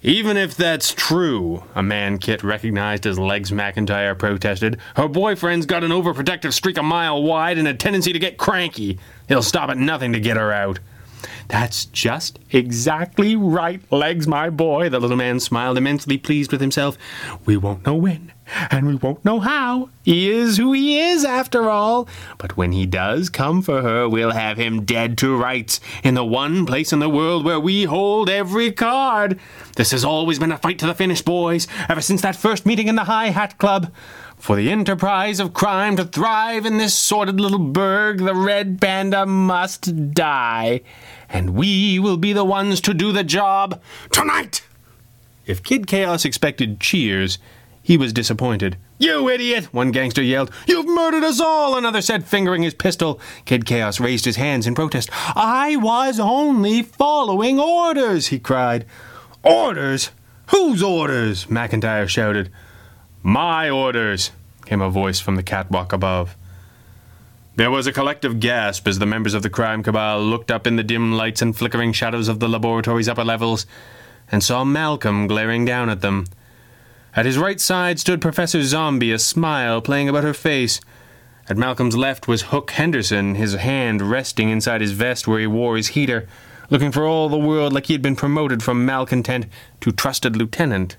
Even 0.05 0.37
if 0.37 0.57
that's 0.57 0.93
true, 0.93 1.63
a 1.77 1.83
man 1.83 2.19
Kit 2.19 2.43
recognized 2.43 3.07
as 3.07 3.21
Legs 3.21 3.53
McIntyre 3.53 4.19
protested, 4.19 4.81
her 4.97 5.07
boyfriend's 5.07 5.65
got 5.65 5.85
an 5.85 5.93
overprotective 5.93 6.53
streak 6.53 6.77
a 6.77 6.83
mile 6.83 7.23
wide 7.23 7.57
and 7.57 7.69
a 7.69 7.75
tendency 7.75 8.13
to 8.13 8.19
get 8.19 8.37
cranky. 8.37 8.99
He'll 9.29 9.45
stop 9.45 9.71
at 9.71 9.77
nothing 9.77 10.13
to 10.13 10.19
get 10.19 10.37
her 10.37 10.53
out. 10.53 10.81
That's 11.47 11.85
just 11.85 12.41
exactly 12.51 13.37
right, 13.37 13.81
Legs, 13.93 14.27
my 14.27 14.51
boy. 14.51 14.89
The 14.89 14.99
little 14.99 15.17
man 15.17 15.39
smiled, 15.39 15.79
immensely 15.79 16.19
pleased 16.19 16.51
with 16.51 16.61
himself. 16.61 16.99
We 17.45 17.57
won't 17.57 17.87
know 17.87 17.95
when, 17.95 18.33
and 18.71 18.87
we 18.87 18.95
won't 18.95 19.25
know 19.25 19.41
how. 19.41 19.91
He 20.03 20.31
is 20.31 20.57
who 20.57 20.73
he 20.73 20.99
is, 20.99 21.25
after 21.25 21.71
all. 21.71 22.09
But 22.39 22.57
when 22.57 22.73
he 22.73 22.87
does 22.87 23.29
come 23.29 23.63
for 23.63 23.83
her, 23.83 24.09
we'll 24.09 24.33
have 24.33 24.59
him 24.59 24.85
dead 24.85 25.17
to 25.19 25.37
rights 25.37 25.81
in 26.03 26.15
the 26.15 26.25
one 26.25 26.67
place 26.67 26.93
in 26.93 26.99
the 26.99 27.09
world 27.09 27.45
where 27.45 27.61
we 27.61 27.85
hold 27.85 28.29
every 28.29 28.73
card. 28.73 29.39
This 29.77 29.91
has 29.93 30.05
always 30.05 30.39
been 30.39 30.53
a 30.53 30.59
fight 30.59 30.79
to 30.81 30.87
the 30.87 30.95
finish, 30.95 31.23
boys, 31.23 31.67
ever 31.89 32.01
since 32.01 32.23
that 32.23 32.37
first 32.37 32.67
meeting 32.67 32.89
in 32.89 32.97
the 32.97 33.05
High 33.05 33.29
Hat 33.29 33.59
Club. 33.59 33.93
For 34.37 34.57
the 34.57 34.71
enterprise 34.71 35.39
of 35.39 35.55
crime 35.55 35.95
to 35.97 36.05
thrive 36.05 36.67
in 36.67 36.77
this 36.77 36.99
sordid 36.99 37.41
little 37.41 37.61
burg, 37.61 38.19
the 38.19 38.35
red 38.35 38.81
panda 38.81 39.25
must 39.25 40.13
die. 40.13 40.81
And 41.29 41.55
we 41.55 42.01
will 42.01 42.17
be 42.17 42.33
the 42.33 42.45
ones 42.45 42.81
to 42.81 42.93
do 42.93 43.13
the 43.13 43.23
job 43.23 43.81
tonight! 44.11 44.67
If 45.47 45.63
Kid 45.63 45.87
Chaos 45.87 46.25
expected 46.25 46.81
cheers, 46.81 47.39
he 47.83 47.97
was 47.97 48.13
disappointed. 48.13 48.77
You 48.99 49.29
idiot! 49.29 49.75
One 49.75 49.91
gangster 49.91 50.23
yelled. 50.23 50.51
You've 50.67 50.87
murdered 50.87 51.25
us 51.25 51.41
all! 51.41 51.77
Another 51.77 52.01
said, 52.01 52.25
fingering 52.25 52.63
his 52.63 52.75
pistol. 52.75 53.21
Kid 53.45 53.67
Chaos 53.67 53.99
raised 53.99 54.25
his 54.25 54.37
hands 54.37 54.67
in 54.67 54.75
protest. 54.75 55.11
I 55.35 55.77
was 55.77 56.21
only 56.21 56.83
following 56.83 57.59
orders, 57.59 58.29
he 58.29 58.39
cried. 58.39 58.87
Orders? 59.43 60.11
Whose 60.51 60.83
orders? 60.83 61.47
McIntyre 61.47 62.09
shouted. 62.09 62.51
My 63.23 63.69
orders, 63.69 64.31
came 64.65 64.81
a 64.81 64.89
voice 64.89 65.19
from 65.19 65.35
the 65.37 65.43
catwalk 65.43 65.93
above. 65.93 66.37
There 67.55 67.71
was 67.71 67.87
a 67.87 67.93
collective 67.93 68.41
gasp 68.41 68.89
as 68.89 68.99
the 68.99 69.07
members 69.07 69.35
of 69.35 69.43
the 69.43 69.51
crime 69.51 69.83
cabal 69.83 70.23
looked 70.23 70.51
up 70.51 70.67
in 70.67 70.77
the 70.77 70.83
dim 70.83 71.13
lights 71.13 71.43
and 71.43 71.55
flickering 71.55 71.93
shadows 71.93 72.29
of 72.29 72.41
the 72.41 72.49
laboratory's 72.49 73.09
upper 73.09 73.25
levels, 73.25 73.67
and 74.31 74.43
saw 74.43 74.65
Malcolm 74.65 75.27
glaring 75.27 75.65
down 75.65 75.91
at 75.91 76.01
them. 76.01 76.25
At 77.15 77.27
his 77.27 77.37
right 77.37 77.61
side 77.61 77.99
stood 77.99 78.23
Professor 78.23 78.63
Zombie, 78.63 79.13
a 79.13 79.19
smile 79.19 79.83
playing 79.83 80.09
about 80.09 80.25
her 80.25 80.33
face. 80.33 80.81
At 81.47 81.59
Malcolm's 81.59 81.97
left 81.97 82.27
was 82.27 82.43
Hook 82.43 82.71
Henderson, 82.71 83.35
his 83.35 83.53
hand 83.55 84.01
resting 84.01 84.49
inside 84.49 84.81
his 84.81 84.93
vest 84.93 85.29
where 85.29 85.41
he 85.41 85.47
wore 85.47 85.77
his 85.77 85.89
heater, 85.89 86.27
looking 86.71 86.91
for 86.91 87.05
all 87.05 87.29
the 87.29 87.37
world 87.37 87.75
like 87.75 87.87
he 87.87 87.93
had 87.93 88.01
been 88.01 88.17
promoted 88.17 88.63
from 88.63 88.87
malcontent 88.87 89.45
to 89.83 89.93
trusted 89.93 90.37
lieutenant. 90.37 90.97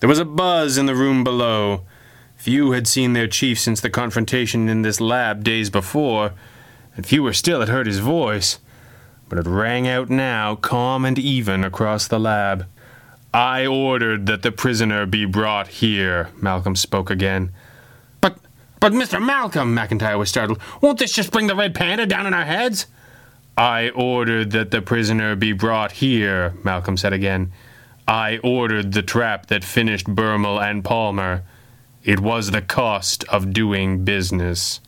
There 0.00 0.08
was 0.10 0.18
a 0.18 0.26
buzz 0.26 0.76
in 0.76 0.84
the 0.84 0.94
room 0.94 1.24
below. 1.24 1.82
Few 2.36 2.72
had 2.72 2.86
seen 2.86 3.14
their 3.14 3.28
chief 3.28 3.58
since 3.58 3.80
the 3.80 3.88
confrontation 3.88 4.68
in 4.68 4.82
this 4.82 5.00
lab 5.00 5.42
days 5.42 5.70
before, 5.70 6.32
and 6.96 7.06
fewer 7.06 7.32
still 7.32 7.60
had 7.60 7.70
heard 7.70 7.86
his 7.86 8.00
voice. 8.00 8.58
But 9.30 9.38
it 9.38 9.46
rang 9.46 9.88
out 9.88 10.10
now, 10.10 10.56
calm 10.56 11.06
and 11.06 11.18
even, 11.18 11.64
across 11.64 12.06
the 12.06 12.20
lab. 12.20 12.66
I 13.34 13.66
ordered 13.66 14.26
that 14.26 14.42
the 14.42 14.52
prisoner 14.52 15.06
be 15.06 15.24
brought 15.24 15.68
here, 15.68 16.28
Malcolm 16.40 16.76
spoke 16.76 17.10
again. 17.10 17.50
But, 18.20 18.38
but, 18.78 18.92
Mr. 18.92 19.24
Malcolm, 19.24 19.74
McIntyre 19.74 20.18
was 20.18 20.28
startled, 20.28 20.60
won't 20.80 20.98
this 20.98 21.12
just 21.12 21.32
bring 21.32 21.46
the 21.46 21.56
red 21.56 21.74
panda 21.74 22.04
down 22.04 22.26
on 22.26 22.34
our 22.34 22.44
heads? 22.44 22.86
I 23.56 23.90
ordered 23.90 24.50
that 24.52 24.70
the 24.70 24.82
prisoner 24.82 25.34
be 25.36 25.52
brought 25.52 25.92
here, 25.92 26.54
Malcolm 26.62 26.96
said 26.96 27.12
again. 27.12 27.52
I 28.06 28.38
ordered 28.38 28.92
the 28.92 29.02
trap 29.02 29.46
that 29.46 29.64
finished 29.64 30.06
Bermel 30.06 30.62
and 30.62 30.84
Palmer. 30.84 31.44
It 32.02 32.20
was 32.20 32.50
the 32.50 32.62
cost 32.62 33.24
of 33.24 33.52
doing 33.52 34.04
business. 34.04 34.80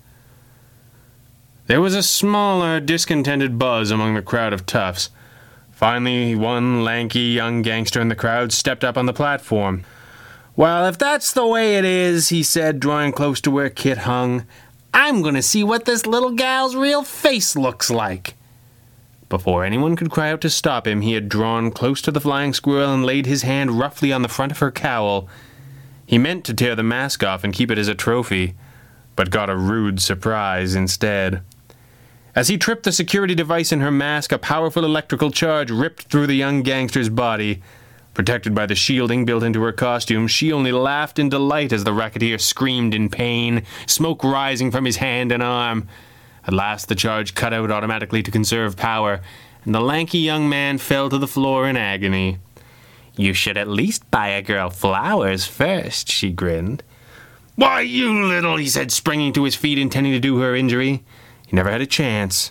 There 1.66 1.80
was 1.80 1.94
a 1.94 2.02
smaller, 2.02 2.80
discontented 2.80 3.58
buzz 3.58 3.90
among 3.90 4.14
the 4.14 4.22
crowd 4.22 4.52
of 4.52 4.66
toughs. 4.66 5.08
Finally, 5.84 6.34
one 6.34 6.82
lanky 6.82 7.20
young 7.20 7.60
gangster 7.60 8.00
in 8.00 8.08
the 8.08 8.14
crowd 8.14 8.54
stepped 8.54 8.82
up 8.82 8.96
on 8.96 9.04
the 9.04 9.12
platform. 9.12 9.84
Well, 10.56 10.86
if 10.86 10.96
that's 10.96 11.30
the 11.34 11.46
way 11.46 11.76
it 11.76 11.84
is, 11.84 12.30
he 12.30 12.42
said, 12.42 12.80
drawing 12.80 13.12
close 13.12 13.38
to 13.42 13.50
where 13.50 13.68
Kit 13.68 13.98
hung, 13.98 14.46
I'm 14.94 15.20
going 15.20 15.34
to 15.34 15.42
see 15.42 15.62
what 15.62 15.84
this 15.84 16.06
little 16.06 16.30
gal's 16.30 16.74
real 16.74 17.02
face 17.02 17.54
looks 17.54 17.90
like. 17.90 18.32
Before 19.28 19.62
anyone 19.62 19.94
could 19.94 20.10
cry 20.10 20.30
out 20.30 20.40
to 20.40 20.48
stop 20.48 20.86
him, 20.86 21.02
he 21.02 21.12
had 21.12 21.28
drawn 21.28 21.70
close 21.70 22.00
to 22.00 22.10
the 22.10 22.18
flying 22.18 22.54
squirrel 22.54 22.94
and 22.94 23.04
laid 23.04 23.26
his 23.26 23.42
hand 23.42 23.72
roughly 23.72 24.10
on 24.10 24.22
the 24.22 24.28
front 24.28 24.52
of 24.52 24.60
her 24.60 24.72
cowl. 24.72 25.28
He 26.06 26.16
meant 26.16 26.46
to 26.46 26.54
tear 26.54 26.74
the 26.74 26.82
mask 26.82 27.22
off 27.22 27.44
and 27.44 27.52
keep 27.52 27.70
it 27.70 27.76
as 27.76 27.88
a 27.88 27.94
trophy, 27.94 28.54
but 29.16 29.28
got 29.28 29.50
a 29.50 29.56
rude 29.56 30.00
surprise 30.00 30.74
instead. 30.74 31.42
As 32.34 32.48
he 32.48 32.58
tripped 32.58 32.82
the 32.82 32.90
security 32.90 33.34
device 33.34 33.70
in 33.70 33.80
her 33.80 33.92
mask, 33.92 34.32
a 34.32 34.38
powerful 34.38 34.84
electrical 34.84 35.30
charge 35.30 35.70
ripped 35.70 36.04
through 36.04 36.26
the 36.26 36.34
young 36.34 36.62
gangster's 36.62 37.08
body. 37.08 37.62
Protected 38.12 38.54
by 38.54 38.66
the 38.66 38.74
shielding 38.74 39.24
built 39.24 39.44
into 39.44 39.62
her 39.62 39.72
costume, 39.72 40.26
she 40.26 40.52
only 40.52 40.72
laughed 40.72 41.18
in 41.18 41.28
delight 41.28 41.72
as 41.72 41.84
the 41.84 41.92
racketeer 41.92 42.38
screamed 42.38 42.92
in 42.92 43.08
pain, 43.08 43.62
smoke 43.86 44.24
rising 44.24 44.72
from 44.72 44.84
his 44.84 44.96
hand 44.96 45.30
and 45.30 45.42
arm. 45.42 45.88
At 46.46 46.54
last, 46.54 46.88
the 46.88 46.94
charge 46.96 47.34
cut 47.34 47.52
out 47.52 47.70
automatically 47.70 48.22
to 48.22 48.30
conserve 48.30 48.76
power, 48.76 49.20
and 49.64 49.74
the 49.74 49.80
lanky 49.80 50.18
young 50.18 50.48
man 50.48 50.78
fell 50.78 51.08
to 51.10 51.18
the 51.18 51.28
floor 51.28 51.68
in 51.68 51.76
agony. 51.76 52.38
You 53.16 53.32
should 53.32 53.56
at 53.56 53.68
least 53.68 54.10
buy 54.10 54.28
a 54.28 54.42
girl 54.42 54.70
flowers 54.70 55.46
first, 55.46 56.10
she 56.10 56.32
grinned. 56.32 56.82
Why, 57.54 57.82
you 57.82 58.26
little, 58.26 58.56
he 58.56 58.68
said, 58.68 58.90
springing 58.90 59.32
to 59.34 59.44
his 59.44 59.54
feet, 59.54 59.78
intending 59.78 60.12
to 60.12 60.20
do 60.20 60.38
her 60.38 60.56
injury. 60.56 61.04
He 61.54 61.56
never 61.56 61.70
had 61.70 61.82
a 61.82 61.86
chance. 61.86 62.50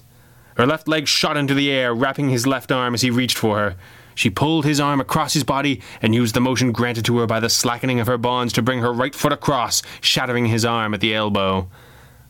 Her 0.55 0.65
left 0.65 0.87
leg 0.87 1.09
shot 1.09 1.35
into 1.35 1.53
the 1.53 1.69
air, 1.69 1.93
wrapping 1.93 2.29
his 2.29 2.47
left 2.47 2.71
arm 2.71 2.93
as 2.93 3.01
he 3.01 3.11
reached 3.11 3.37
for 3.37 3.57
her. 3.57 3.75
She 4.15 4.29
pulled 4.29 4.63
his 4.63 4.79
arm 4.79 5.01
across 5.01 5.33
his 5.33 5.43
body 5.43 5.81
and 6.01 6.15
used 6.15 6.33
the 6.33 6.39
motion 6.39 6.71
granted 6.71 7.03
to 7.03 7.17
her 7.17 7.27
by 7.27 7.41
the 7.41 7.49
slackening 7.49 7.99
of 7.99 8.07
her 8.07 8.17
bonds 8.17 8.53
to 8.53 8.61
bring 8.61 8.79
her 8.79 8.93
right 8.93 9.13
foot 9.13 9.33
across, 9.33 9.81
shattering 9.99 10.45
his 10.45 10.63
arm 10.63 10.93
at 10.93 11.01
the 11.01 11.13
elbow. 11.13 11.69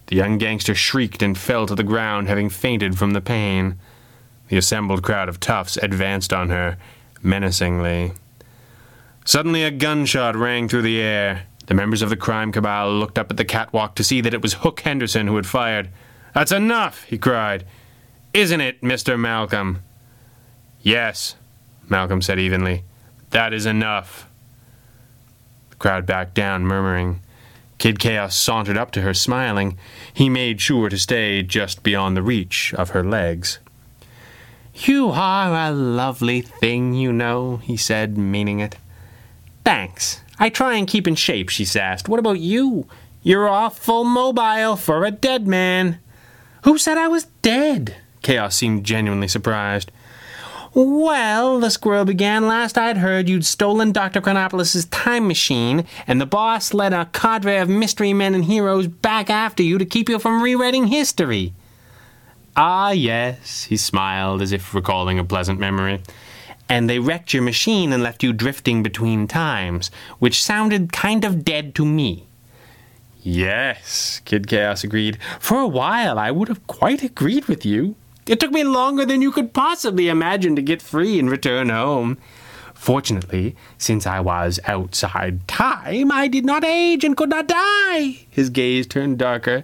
The 0.08 0.16
young 0.16 0.40
gangster 0.40 0.74
shrieked 0.74 1.22
and 1.22 1.38
fell 1.38 1.68
to 1.68 1.76
the 1.76 1.84
ground, 1.84 2.28
having 2.28 2.50
fainted 2.50 2.98
from 2.98 3.12
the 3.12 3.22
pain. 3.22 3.78
The 4.48 4.58
assembled 4.58 5.04
crowd 5.04 5.30
of 5.30 5.40
toughs 5.40 5.78
advanced 5.78 6.34
on 6.34 6.50
her, 6.50 6.80
menacingly. 7.22 8.14
Suddenly, 9.26 9.62
a 9.62 9.70
gunshot 9.70 10.36
rang 10.36 10.68
through 10.68 10.82
the 10.82 11.00
air. 11.00 11.44
The 11.68 11.76
members 11.76 12.02
of 12.02 12.10
the 12.10 12.18
crime 12.18 12.52
cabal 12.52 12.92
looked 12.94 13.20
up 13.20 13.30
at 13.30 13.38
the 13.38 13.46
catwalk 13.46 13.94
to 13.94 14.04
see 14.04 14.22
that 14.22 14.34
it 14.34 14.42
was 14.42 14.56
Hook 14.56 14.80
Henderson 14.80 15.28
who 15.28 15.36
had 15.36 15.46
fired. 15.46 15.92
That's 16.34 16.52
enough, 16.52 17.04
he 17.04 17.18
cried. 17.18 17.66
Isn't 18.34 18.62
it, 18.62 18.82
Mr. 18.82 19.20
Malcolm? 19.20 19.80
Yes, 20.82 21.36
Malcolm 21.88 22.22
said 22.22 22.40
evenly. 22.40 22.84
That 23.30 23.54
is 23.54 23.66
enough. 23.66 24.28
The 25.70 25.76
crowd 25.76 26.06
backed 26.06 26.34
down, 26.34 26.66
murmuring. 26.66 27.22
Kid 27.78 28.00
Chaos 28.00 28.36
sauntered 28.36 28.78
up 28.78 28.92
to 28.92 29.02
her, 29.02 29.14
smiling. 29.14 29.78
He 30.14 30.30
made 30.30 30.62
sure 30.62 30.90
to 30.90 30.98
stay 30.98 31.44
just 31.44 31.84
beyond 31.84 32.16
the 32.16 32.24
reach 32.24 32.74
of 32.76 32.92
her 32.92 33.04
legs. 33.04 33.60
You 34.74 35.10
are 35.10 35.70
a 35.70 35.72
lovely 35.72 36.42
thing, 36.42 36.94
you 36.94 37.14
know, 37.14 37.58
he 37.58 37.78
said, 37.78 38.18
meaning 38.18 38.60
it. 38.60 38.78
Thanks. 39.64 40.22
I 40.40 40.50
try 40.50 40.76
and 40.76 40.88
keep 40.88 41.08
in 41.08 41.16
shape, 41.16 41.50
she 41.50 41.66
sassed. 41.66 42.10
What 42.10 42.20
about 42.20 42.40
you? 42.40 42.88
You're 43.22 43.48
awful 43.48 44.04
mobile 44.04 44.76
for 44.76 45.06
a 45.06 45.12
dead 45.12 45.48
man. 45.48 46.00
Who 46.64 46.78
said 46.78 46.98
I 46.98 47.08
was 47.08 47.26
dead? 47.42 47.96
Chaos 48.22 48.56
seemed 48.56 48.86
genuinely 48.86 49.28
surprised. 49.28 49.92
Well, 50.74 51.60
the 51.60 51.70
squirrel 51.70 52.06
began, 52.06 52.48
last 52.48 52.78
I'd 52.78 52.98
heard 52.98 53.30
you'd 53.30 53.46
stolen 53.46 53.92
Dr. 53.92 54.22
Chronopolis's 54.22 54.86
time 54.86 55.28
machine, 55.28 55.86
and 56.08 56.20
the 56.20 56.26
boss 56.26 56.74
led 56.74 56.94
a 56.94 57.10
cadre 57.14 57.58
of 57.58 57.70
mystery 57.70 58.12
men 58.12 58.34
and 58.34 58.46
heroes 58.46 58.88
back 58.88 59.30
after 59.30 59.62
you 59.62 59.78
to 59.78 59.86
keep 59.86 60.10
you 60.10 60.18
from 60.18 60.42
rewriting 60.42 60.88
history. 60.88 61.54
Ah, 62.56 62.92
yes, 62.92 63.66
he 63.66 63.78
smiled 63.78 64.42
as 64.42 64.52
if 64.52 64.74
recalling 64.74 65.20
a 65.20 65.24
pleasant 65.24 65.60
memory 65.60 66.02
and 66.70 66.90
they 66.90 67.00
wrecked 67.00 67.34
your 67.34 67.44
machine 67.44 67.92
and 67.94 68.02
left 68.02 68.24
you 68.24 68.34
drifting 68.34 68.82
between 68.82 69.28
times, 69.28 69.92
which 70.20 70.44
sounded 70.44 70.94
kind 70.94 71.24
of 71.24 71.44
dead 71.44 71.76
to 71.76 71.86
me. 71.86 72.26
Yes, 73.24 74.22
Kid 74.26 74.48
Chaos 74.48 74.84
agreed. 74.84 75.18
For 75.40 75.58
a 75.58 75.68
while, 75.68 76.20
I 76.20 76.30
would 76.30 76.50
have 76.50 76.68
quite 76.68 77.04
agreed 77.04 77.46
with 77.46 77.66
you. 77.66 77.96
It 78.28 78.40
took 78.40 78.52
me 78.52 78.66
longer 78.66 79.06
than 79.06 79.22
you 79.22 79.32
could 79.32 79.54
possibly 79.54 80.10
imagine 80.10 80.56
to 80.58 80.62
get 80.62 80.82
free 80.82 81.20
and 81.20 81.30
return 81.30 81.70
home. 81.70 82.18
Fortunately, 82.74 83.56
since 83.78 84.06
I 84.06 84.20
was 84.20 84.60
outside 84.66 85.48
time, 85.48 86.12
I 86.12 86.28
did 86.28 86.44
not 86.44 86.66
age 86.66 87.06
and 87.06 87.16
could 87.16 87.30
not 87.30 87.48
die. 87.48 88.26
His 88.30 88.50
gaze 88.50 88.86
turned 88.88 89.20
darker. 89.20 89.64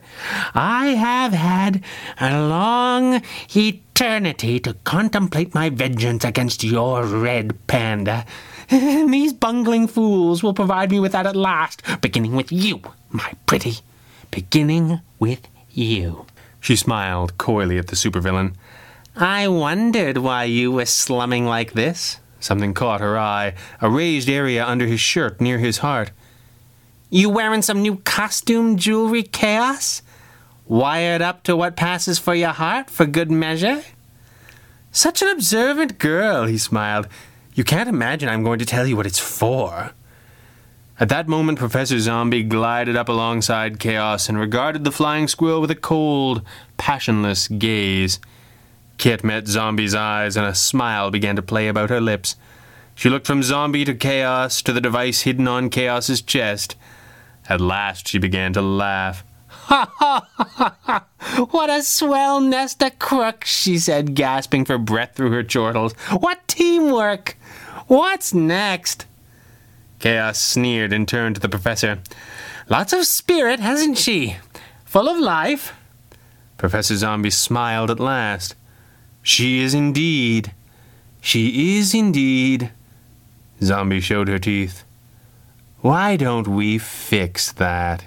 I 0.53 0.87
have 0.89 1.33
had 1.33 1.83
a 2.21 2.47
long 2.47 3.21
eternity 3.53 4.61
to 4.61 4.73
contemplate 4.85 5.53
my 5.53 5.69
vengeance 5.69 6.23
against 6.23 6.63
your 6.63 7.03
red 7.03 7.57
panda. 7.67 8.25
And 8.69 9.13
these 9.13 9.33
bungling 9.33 9.87
fools 9.87 10.41
will 10.41 10.53
provide 10.53 10.91
me 10.91 11.01
with 11.01 11.11
that 11.11 11.25
at 11.25 11.35
last, 11.35 11.81
beginning 11.99 12.37
with 12.37 12.53
you, 12.53 12.81
my 13.11 13.33
pretty. 13.45 13.79
Beginning 14.31 15.01
with 15.17 15.47
you. 15.71 16.25
She 16.59 16.75
smiled 16.75 17.37
coyly 17.37 17.77
at 17.77 17.87
the 17.87 17.95
supervillain. 17.95 18.53
I 19.15 19.47
wondered 19.47 20.17
why 20.17 20.43
you 20.45 20.71
were 20.71 20.85
slumming 20.85 21.45
like 21.45 21.73
this. 21.73 22.19
Something 22.39 22.73
caught 22.73 23.01
her 23.01 23.17
eye, 23.17 23.53
a 23.81 23.89
raised 23.89 24.29
area 24.29 24.65
under 24.65 24.85
his 24.85 24.99
shirt 24.99 25.41
near 25.41 25.57
his 25.57 25.79
heart. 25.79 26.11
You 27.09 27.29
wearing 27.29 27.61
some 27.61 27.81
new 27.81 27.97
costume 27.97 28.77
jewelry, 28.77 29.23
Chaos? 29.23 30.01
Wired 30.67 31.21
up 31.21 31.43
to 31.43 31.55
what 31.55 31.75
passes 31.75 32.19
for 32.19 32.35
your 32.35 32.51
heart 32.51 32.89
for 32.89 33.05
good 33.05 33.31
measure? 33.31 33.83
Such 34.91 35.21
an 35.21 35.29
observant 35.29 35.97
girl, 35.97 36.45
he 36.45 36.57
smiled. 36.57 37.07
You 37.55 37.63
can't 37.63 37.89
imagine 37.89 38.29
I'm 38.29 38.43
going 38.43 38.59
to 38.59 38.65
tell 38.65 38.85
you 38.87 38.95
what 38.95 39.07
it's 39.07 39.19
for. 39.19 39.91
At 40.99 41.07
that 41.07 41.29
moment, 41.29 41.57
Professor 41.57 41.97
Zombie 41.97 42.43
glided 42.43 42.97
up 42.97 43.07
alongside 43.07 43.79
Chaos 43.79 44.27
and 44.27 44.37
regarded 44.37 44.83
the 44.83 44.91
flying 44.91 45.29
squirrel 45.29 45.61
with 45.61 45.71
a 45.71 45.75
cold, 45.75 46.41
passionless 46.75 47.47
gaze. 47.47 48.19
Kit 48.97 49.23
met 49.23 49.47
Zombie's 49.47 49.95
eyes, 49.95 50.35
and 50.35 50.45
a 50.45 50.53
smile 50.53 51.09
began 51.09 51.37
to 51.37 51.41
play 51.41 51.69
about 51.69 51.89
her 51.89 52.01
lips. 52.01 52.35
She 52.95 53.09
looked 53.09 53.27
from 53.27 53.43
Zombie 53.43 53.85
to 53.85 53.95
Chaos 53.95 54.61
to 54.61 54.73
the 54.73 54.81
device 54.81 55.21
hidden 55.21 55.47
on 55.47 55.69
Chaos's 55.69 56.21
chest. 56.21 56.75
At 57.47 57.61
last 57.61 58.09
she 58.09 58.17
began 58.17 58.51
to 58.51 58.61
laugh. 58.61 59.23
Ha 59.47 59.89
ha 59.95 60.27
ha 60.35 60.75
ha! 60.81 61.05
What 61.51 61.69
a 61.69 61.81
swell 61.81 62.41
nest 62.41 62.83
of 62.83 62.99
crooks, 62.99 63.49
she 63.49 63.79
said, 63.79 64.15
gasping 64.15 64.65
for 64.65 64.77
breath 64.77 65.15
through 65.15 65.31
her 65.31 65.45
chortles. 65.45 65.93
What 66.19 66.45
teamwork! 66.49 67.37
What's 67.87 68.33
next? 68.33 69.05
Chaos 69.99 70.41
sneered 70.41 70.93
and 70.93 71.07
turned 71.07 71.35
to 71.35 71.41
the 71.41 71.49
professor. 71.49 71.99
Lots 72.69 72.93
of 72.93 73.05
spirit, 73.05 73.59
hasn't 73.59 73.97
she? 73.97 74.37
Full 74.85 75.09
of 75.09 75.19
life? 75.19 75.73
Professor 76.57 76.95
Zombie 76.95 77.29
smiled 77.29 77.91
at 77.91 77.99
last. 77.99 78.55
She 79.21 79.61
is 79.61 79.73
indeed. 79.73 80.53
She 81.21 81.77
is 81.77 81.93
indeed. 81.93 82.71
Zombie 83.61 83.99
showed 83.99 84.29
her 84.29 84.39
teeth. 84.39 84.83
Why 85.81 86.15
don't 86.15 86.47
we 86.47 86.77
fix 86.77 87.51
that? 87.53 88.05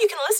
You 0.00 0.08
can 0.08 0.18
listen 0.30 0.39